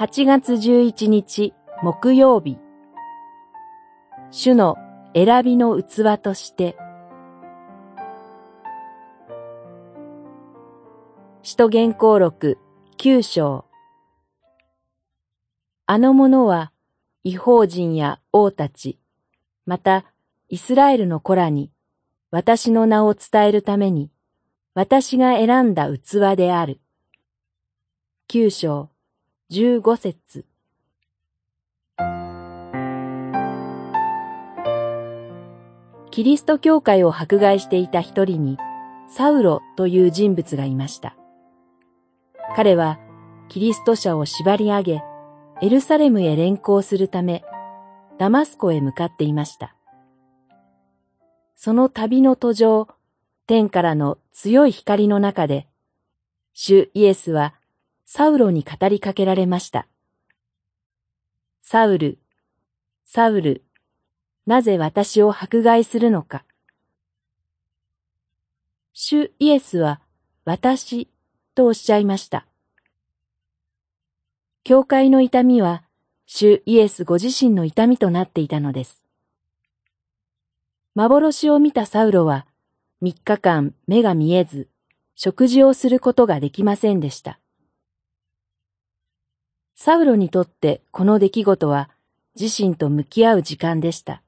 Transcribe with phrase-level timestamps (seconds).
[0.00, 1.52] 8月11日
[1.82, 2.56] 木曜日。
[4.30, 4.78] 主の
[5.14, 6.74] 選びの器として
[11.42, 12.56] 使徒言行録
[12.96, 13.66] 九章。
[15.84, 16.72] あの者は
[17.22, 18.98] 違法人や王たち、
[19.66, 20.06] また
[20.48, 21.70] イスラエルの子らに
[22.30, 24.10] 私の名を伝えるために
[24.72, 26.80] 私が選んだ器である。
[28.28, 28.89] 九章。
[29.52, 30.44] 十五節
[36.12, 38.58] キリスト教会を迫害していた一人に
[39.08, 41.16] サウロという人物がいました。
[42.54, 43.00] 彼は
[43.48, 45.02] キリスト者を縛り上げ、
[45.62, 47.42] エルサレムへ連行するため、
[48.20, 49.74] ダマスコへ向かっていました。
[51.56, 52.86] その旅の途上、
[53.48, 55.66] 天からの強い光の中で、
[56.52, 57.54] 主イエスは
[58.12, 59.86] サウロに語りかけられました。
[61.62, 62.18] サウル、
[63.04, 63.62] サウル、
[64.46, 66.44] なぜ私を迫害するのか。
[68.92, 70.00] 主イエスは
[70.44, 71.08] 私
[71.54, 72.48] とおっしゃいました。
[74.64, 75.84] 教会の痛みは、
[76.26, 79.04] 主イエスご自身の痛みとなっていたのです。
[80.96, 82.48] 幻を見たサウロは、
[83.00, 84.68] 三日間目が見えず、
[85.14, 87.38] 食事をすることができませんでした。
[89.82, 91.88] サウロにとってこの出来事は
[92.38, 94.22] 自身と向き合う時間でした。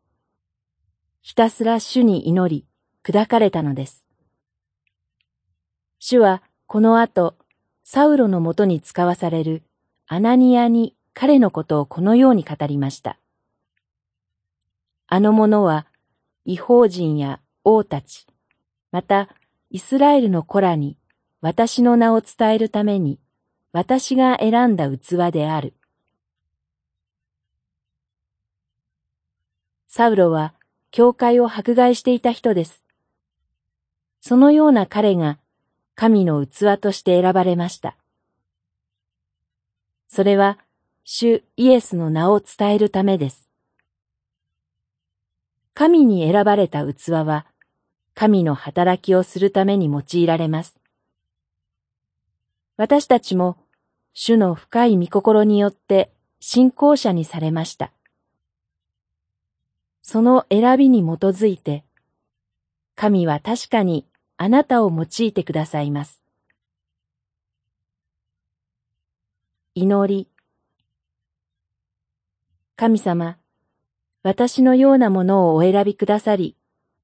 [1.20, 2.64] ひたすら主に祈り、
[3.04, 4.06] 砕かれたのです。
[5.98, 7.36] 主はこの後、
[7.84, 9.62] サウロのもとに使わされる
[10.06, 13.18] アナニアに彼のことをこのように語りました。
[15.06, 15.86] あの者は
[16.46, 18.26] 違法人や王たち、
[18.90, 19.28] また
[19.68, 20.96] イスラエルの子らに
[21.42, 23.18] 私の名を伝えるために
[23.72, 25.74] 私が選んだ器である。
[29.88, 30.54] サウロは
[30.90, 32.84] 教会を迫害していた人です。
[34.20, 35.38] そのような彼が
[35.94, 37.96] 神の器として選ばれました。
[40.08, 40.58] それは
[41.04, 43.48] 主イエスの名を伝えるためです。
[45.74, 47.46] 神に選ばれた器は、
[48.14, 50.78] 神の働きをするために用いられます。
[52.76, 53.56] 私たちも、
[54.14, 57.92] 主の深い御心によって信仰者にされました。
[60.02, 61.84] その選びに基づいて、
[62.94, 64.06] 神は確かに
[64.36, 66.22] あなたを用いてくださいます。
[69.74, 70.28] 祈り。
[72.76, 73.38] 神様、
[74.22, 76.56] 私のようなものをお選びくださり、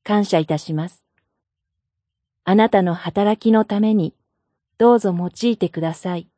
[0.04, 1.04] 感謝いたします。
[2.44, 4.14] あなたの働きのために、
[4.76, 6.28] どうぞ用いてください。